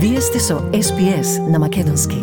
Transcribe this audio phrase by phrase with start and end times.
[0.00, 2.16] Вие сте со СПС на Македонски.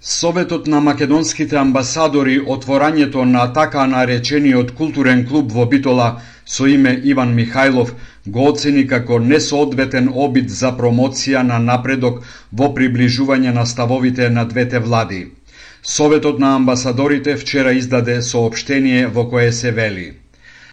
[0.00, 7.34] Советот на македонските амбасадори отворањето на така наречениот културен клуб во Битола со име Иван
[7.36, 7.92] Михајлов
[8.26, 14.78] го оцени како несоодветен обид за промоција на напредок во приближување на ставовите на двете
[14.78, 15.22] влади.
[15.82, 20.12] Советот на амбасадорите вчера издаде соопштение во кое се вели–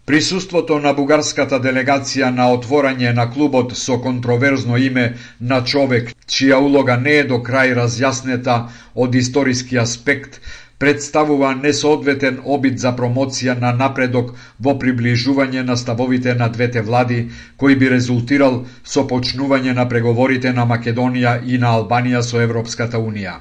[0.08, 5.04] Присуството на бугарската делегација на отворање на клубот со контроверзно име
[5.50, 8.56] на човек чија улога не е до крај разјаснета
[9.06, 10.39] од историски аспект,
[10.79, 14.32] представува несоодветен обид за промоција на напредок
[14.70, 17.20] во приближување на ставовите на двете влади,
[17.60, 18.57] кој би резултирал
[18.96, 23.36] со почнување на преговорите на Македонија и на Албанија со Европската Унија.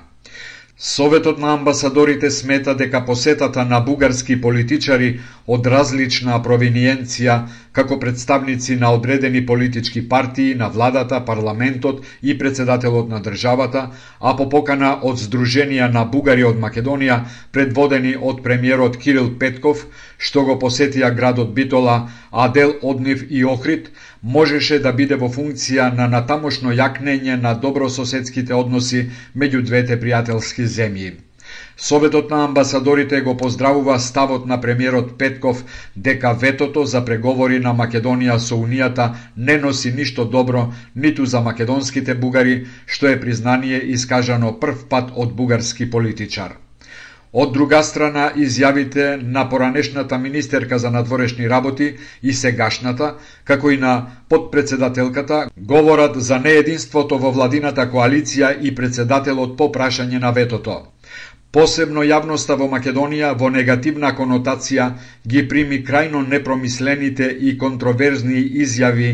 [0.78, 7.36] Советот на амбасадорите смета дека посетата на бугарски политичари од различна провиниенција,
[7.72, 14.48] како представници на одредени политички партии, на владата, парламентот и председателот на државата, а по
[14.52, 19.86] покана од Сдруженија на бугари од Македонија, предводени од премиерот Кирил Петков,
[20.18, 23.88] што го посетија градот Битола, а дел од нив и Охрид,
[24.22, 31.14] можеше да биде во функција на натамошно јакнење на добрососедските односи меѓу двете пријателски земји.
[31.76, 35.64] Советот на амбасадорите го поздравува ставот на премиерот Петков
[35.96, 42.14] дека ветото за преговори на Македонија со Унијата не носи ништо добро ниту за македонските
[42.14, 46.65] бугари, што е признание искажано прв пат од бугарски политичар.
[47.32, 51.88] Од друга страна, изјавите на поранешната министерка за надворешни работи
[52.22, 53.92] и сегашната, како и на
[54.28, 60.78] подпредседателката, говорат за неединството во владината коалиција и председателот по прашање на ветото.
[61.56, 64.86] Посебно јавноста во Македонија во негативна конотација
[65.32, 69.08] ги прими крајно непромислените и контроверзни изјави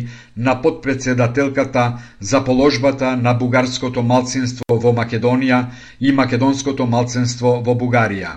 [0.48, 1.84] на подпредседателката
[2.32, 5.60] за положбата на бугарското малцинство во Македонија
[6.00, 8.32] и македонското малцинство во Бугарија.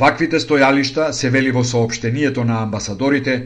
[0.00, 3.36] Ваквите стојалишта, се вели во сообштението на амбасадорите,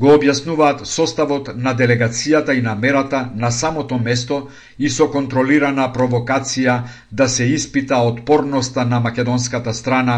[0.00, 4.38] го објаснуваат составот на делегацијата и намерата на самото место
[4.78, 6.76] и со контролирана провокација
[7.12, 10.16] да се испита отпорноста на македонската страна,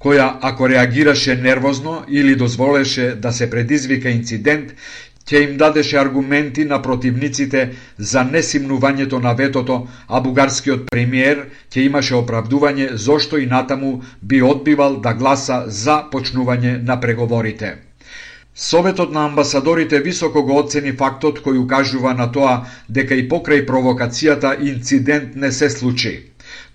[0.00, 4.74] која ако реагираше нервозно или дозволеше да се предизвика инцидент,
[5.30, 12.18] ќе им дадеше аргументи на противниците за несимнувањето на ветото, а бугарскиот премиер ќе имаше
[12.18, 17.76] оправдување зошто и натаму би одбивал да гласа за почнување на преговорите.
[18.56, 22.52] Советот на амбасадорите високо го оцени фактот кој укажува на тоа
[22.88, 26.12] дека и покрај провокацијата инцидент не се случи.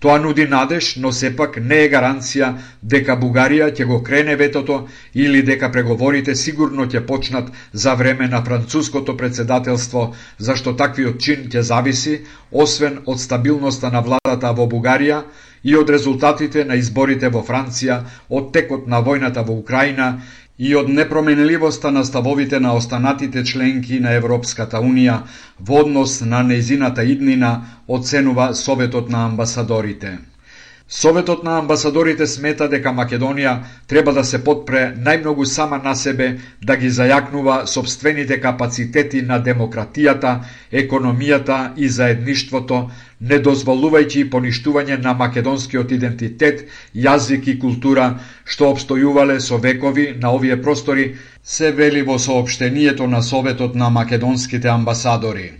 [0.00, 2.50] Тоа нуди надеж, но сепак не е гаранција
[2.82, 4.76] дека Бугарија ќе го крене ветото
[5.14, 11.60] или дека преговорите сигурно ќе почнат за време на француското председателство, зашто таквиот чин ќе
[11.60, 12.20] зависи,
[12.52, 15.22] освен од стабилноста на владата во Бугарија
[15.64, 20.12] и од резултатите на изборите во Франција, од текот на војната во Украина
[20.60, 25.14] и од непроменливоста на ставовите на останатите членки на Европската Унија
[25.60, 27.52] во однос на неизината иднина,
[27.88, 30.18] оценува Советот на амбасадорите.
[30.92, 33.50] Советот на амбасадорите смета дека Македонија
[33.86, 36.26] треба да се подпре најмногу сама на себе
[36.70, 40.32] да ги зајакнува собствените капацитети на демократијата,
[40.82, 42.80] економијата и заедништвото,
[43.20, 46.66] не дозволувајќи поништување на македонскиот идентитет,
[47.06, 48.10] јазик и култура,
[48.44, 51.08] што обстојувале со векови на овие простори,
[51.44, 55.50] се вели во сообштението на Советот на македонските амбасадори.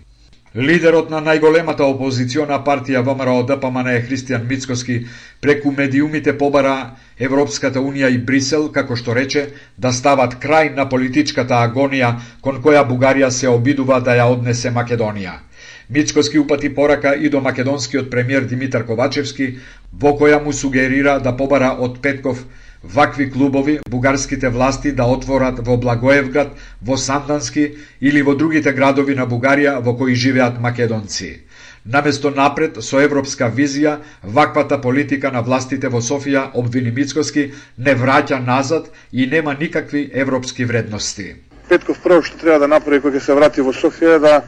[0.50, 4.96] Лидерот на најголемата опозициона партија ВМРО ДПМН е Христијан Мицкоски
[5.40, 9.44] преку медиумите побара Европската Унија и Брисел, како што рече,
[9.78, 15.36] да стават крај на политичката агонија кон која Бугарија се обидува да ја однесе Македонија.
[15.88, 19.54] Мицкоски упати порака и до македонскиот премиер Димитар Ковачевски,
[19.92, 22.42] во која му сугерира да побара од Петков
[22.84, 26.48] вакви клубови бугарските власти да отворат во Благоевград,
[26.82, 31.40] во Сандански или во другите градови на Бугарија во кои живеат македонци.
[31.84, 38.40] Наместо напред со европска визија, ваквата политика на властите во Софија обвини Мицкоски не враќа
[38.44, 41.36] назад и нема никакви европски вредности.
[41.68, 44.42] Петков прво што треба да направи кога се врати во Софија е да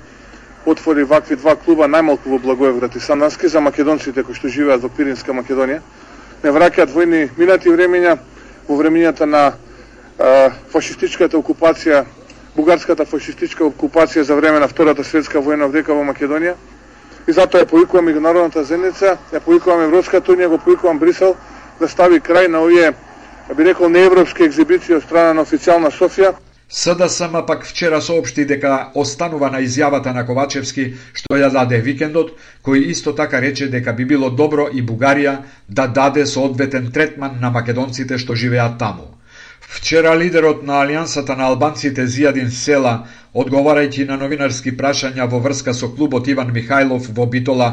[0.67, 4.89] отвори вакви два клуба најмалку во Благоевград и Сандански за македонците кои што живеат во
[4.89, 5.81] Пиринска Македонија
[6.43, 8.17] не враќаат војни минати времења,
[8.69, 12.05] во времењата на а, фашистичката окупација,
[12.57, 16.55] бугарската фашистичка окупација за време на Втората светска војна вдека во Македонија.
[17.27, 21.37] И затоа ја повикувам меѓународната заедница, ја повикувам Европската унија, го повикувам Брисел
[21.81, 22.93] да стави крај на овие,
[23.49, 26.35] да би рекол, неевропски екзибиции од страна на официјална Софија,
[26.73, 32.31] СДСМ пак вчера соопшти дека останува на изјавата на Ковачевски што ја даде викендот,
[32.65, 35.35] кој исто така рече дека би било добро и Бугарија
[35.69, 39.05] да даде соодветен третман на македонците што живеат таму.
[39.73, 42.91] Вчера лидерот на Алијансата на албанците Зијадин Села,
[43.33, 47.69] одговарајќи на новинарски прашања во врска со клубот Иван Михајлов во Битола,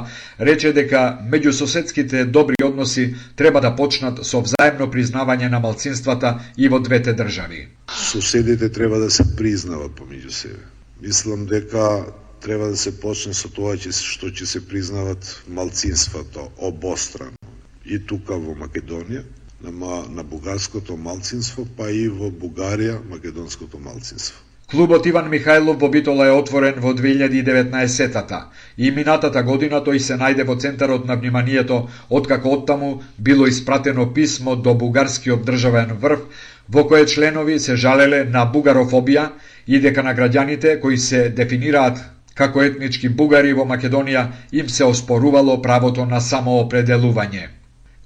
[0.50, 1.02] рече дека
[1.34, 3.04] меѓусоседските добри односи
[3.36, 7.68] треба да почнат со взаемно признавање на малцинствата и во двете држави.
[7.92, 10.64] Соседите треба да се признават помеѓу себе.
[11.02, 12.06] Мислам дека
[12.40, 17.36] треба да се почне со тоа што ќе се признават малцинствата обострано
[17.84, 19.28] и тука во Македонија
[19.64, 24.38] на, на бугарското малцинство, па и во Бугарија македонското малцинство.
[24.70, 28.40] Клубот Иван Михајлов во Битола е отворен во 2019-тата
[28.78, 31.80] и минатата година тој се најде во центарот на вниманието
[32.10, 38.46] откако оттаму било испратено писмо до бугарскиот државен врв во кое членови се жалеле на
[38.54, 39.30] бугарофобија
[39.68, 42.06] и дека на граѓаните кои се дефинираат
[42.36, 47.59] како етнички бугари во Македонија им се оспорувало правото на самоопределување.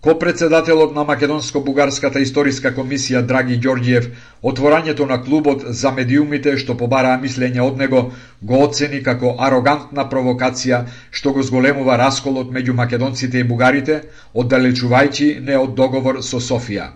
[0.04, 4.08] Ко-председателот на Македонско-Бугарската историска комисија Драги Ѓорѓиев,
[4.52, 8.02] отворањето на клубот за медиумите што побараа мислење од него,
[8.42, 10.82] го оцени како арогантна провокација
[11.20, 14.02] што го зголемува расколот меѓу македонците и бугарите,
[14.44, 16.90] оддалечувајќи не од договор со Софија.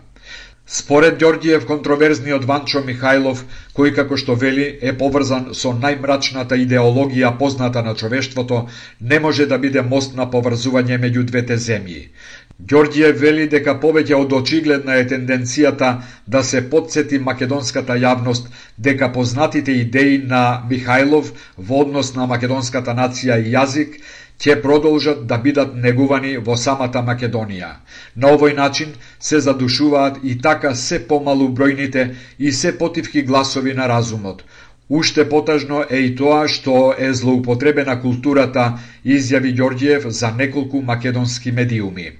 [0.67, 7.83] Според Ѓорѓиев, контроверзниот Ванчо Михајлов, кој како што вели е поврзан со најмрачната идеологија позната
[7.85, 8.65] на човештвото,
[8.99, 12.01] не може да биде мост на поврзување меѓу двете земји.
[12.65, 15.89] Ѓорѓиев вели дека повеќе од очигледна е тенденцијата
[16.35, 18.47] да се подсети македонската јавност
[18.87, 20.39] дека познатите идеи на
[20.71, 23.99] Михајлов во однос на македонската нација и јазик
[24.41, 27.71] ќе продолжат да бидат негувани во самата Македонија.
[28.15, 33.87] На овој начин се задушуваат и така се помалу бројните и се потивки гласови на
[33.87, 34.43] разумот.
[34.89, 38.71] Уште потажно е и тоа што е злоупотребена културата,
[39.05, 42.13] изјави Ѓорѓиев за неколку македонски медиуми.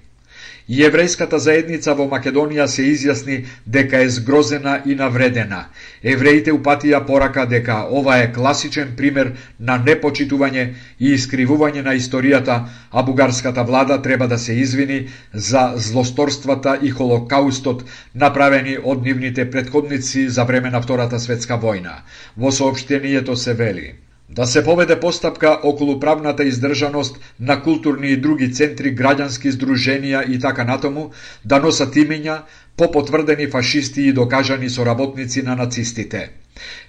[0.67, 3.35] И еврејската заедница во Македонија се изјасни
[3.75, 5.59] дека е згрозена и навредена.
[6.03, 9.29] Евреите упатија порака дека ова е класичен пример
[9.59, 10.65] на непочитување
[10.99, 12.57] и искривување на историјата,
[12.91, 20.27] а бугарската влада треба да се извини за злосторствата и холокаустот направени од нивните предходници
[20.29, 22.01] за време на Втората светска војна.
[22.37, 23.93] Во сообштението се вели
[24.29, 30.39] да се поведе постапка околу правната издржаност на културни и други центри, граѓански здруженија и
[30.39, 31.11] така натаму,
[31.45, 32.41] да носат имиња
[32.77, 36.29] по потврдени фашисти и докажани соработници на нацистите.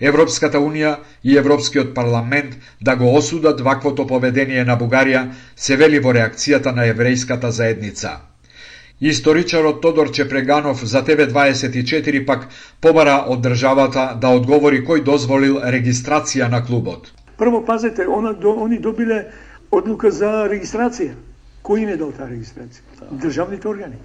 [0.01, 6.13] Европската Унија и Европскиот парламент да го осудат ваквото поведение на Бугарија, се вели во
[6.13, 8.17] реакцијата на еврејската заедница.
[9.01, 12.49] Историчарот Тодор Чепреганов за ТВ24 пак
[12.81, 17.13] побара од државата да одговори кој дозволил регистрација на клубот.
[17.39, 19.31] Прво, пазете, она, до, они добиле
[19.71, 21.15] одлука за регистрација.
[21.63, 22.83] Кој им е дал таа регистрација?
[22.99, 23.11] Да.
[23.23, 23.99] Државните органи.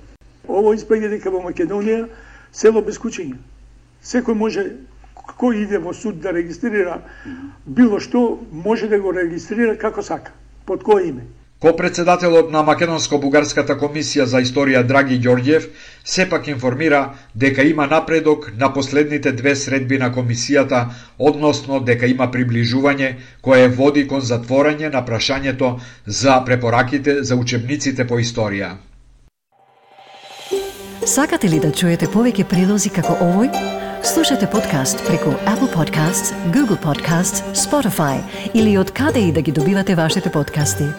[0.48, 2.06] Ово испеѓа дека во Македонија
[2.52, 3.40] село без кучиња.
[4.06, 4.66] Секој може,
[5.40, 7.00] кој иде во суд да регистрира
[7.66, 10.36] било што, може да го регистрира како сака,
[10.66, 11.26] под кој име.
[11.64, 15.70] Ко-председателот на Македонско-Бугарската комисија за историја Драги Ѓорѓев
[16.04, 20.90] сепак информира дека има напредок на последните две средби на комисијата,
[21.20, 28.20] односно дека има приближување кое води кон затворање на прашањето за препораките за учебниците по
[28.20, 28.76] историја.
[31.06, 33.48] Сакате ли да чуете повеќе прилози како овој?
[34.04, 38.20] Слушате подкаст преку Apple Podcasts, Google Podcasts, Spotify
[38.54, 40.92] или од каде и да ги добивате вашите подкасти.